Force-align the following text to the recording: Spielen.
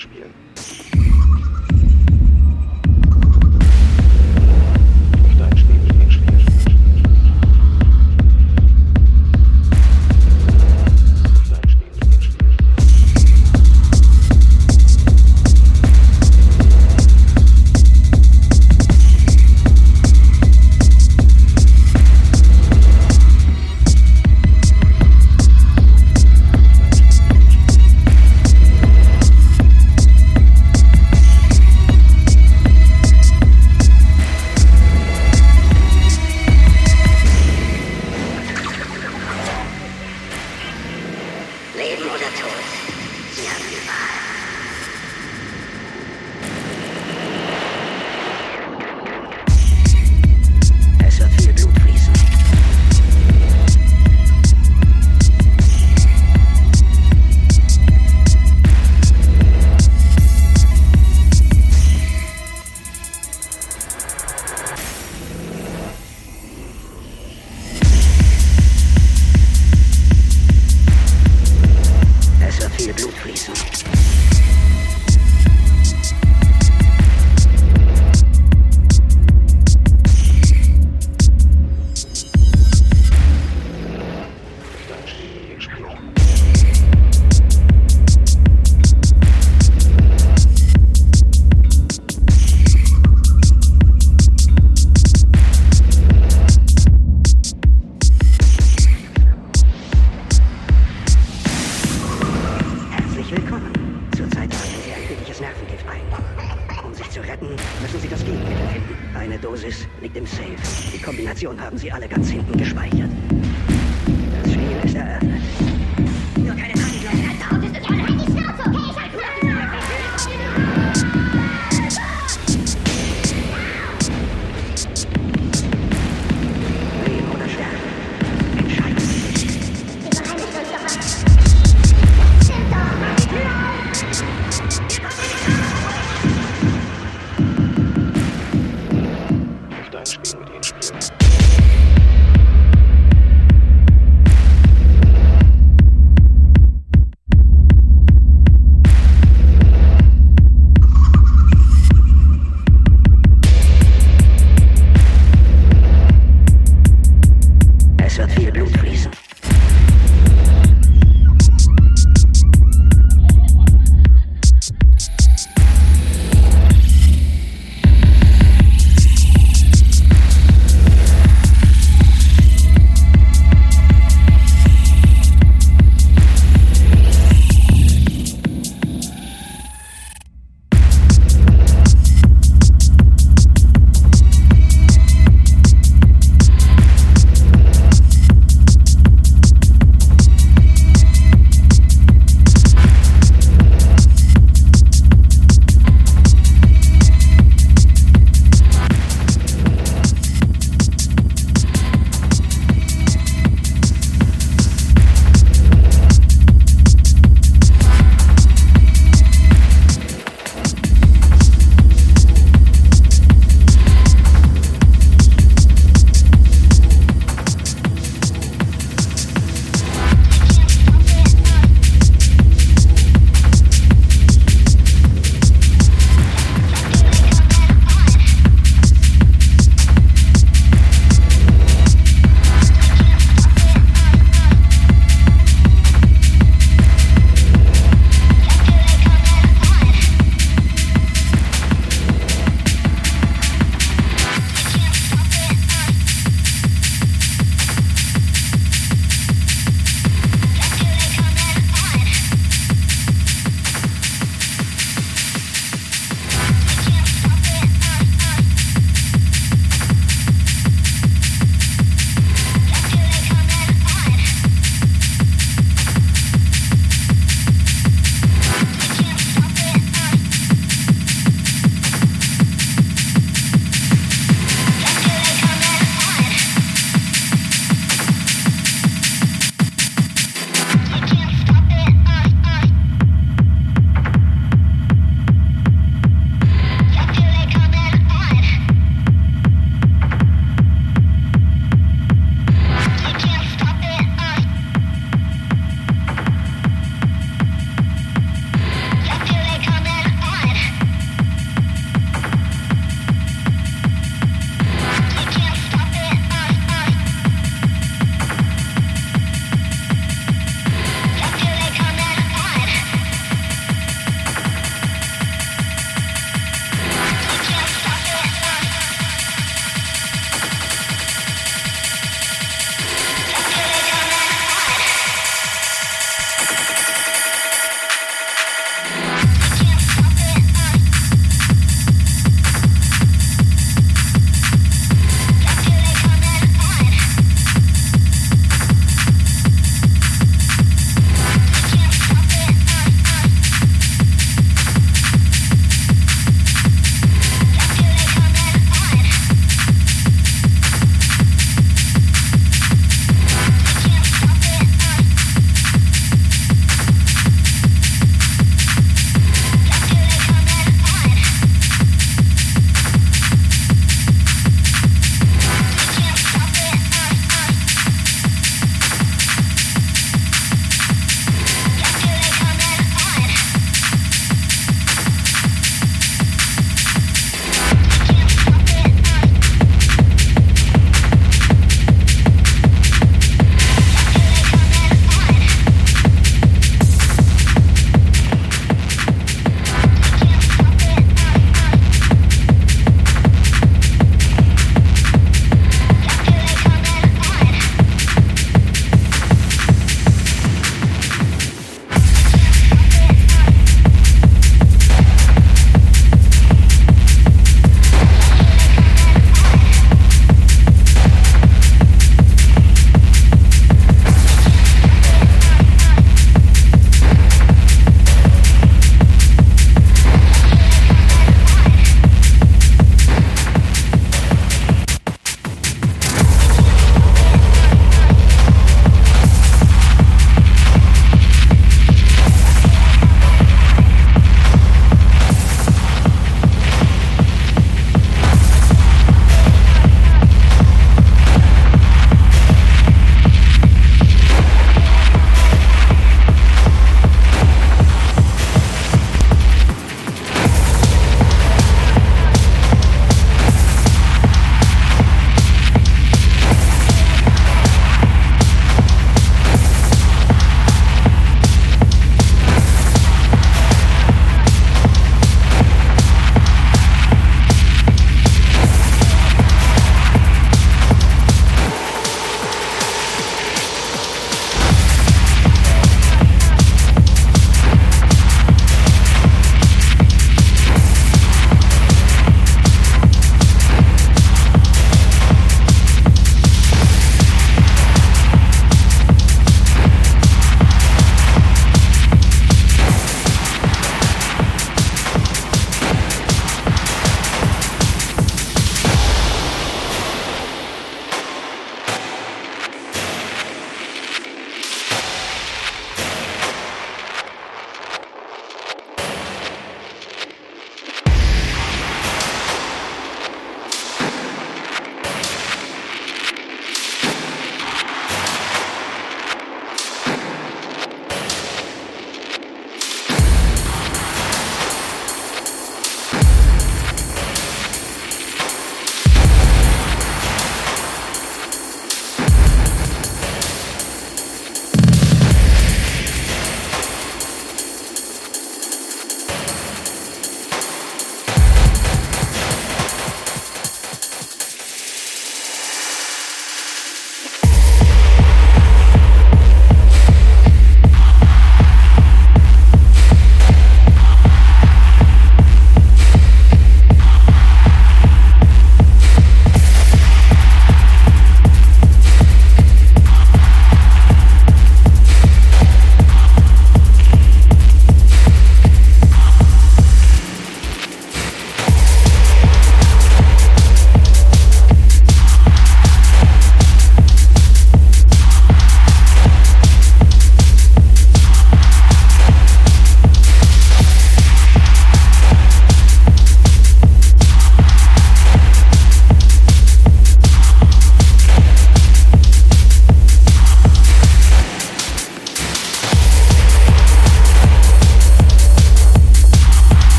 Spielen. 0.00 1.03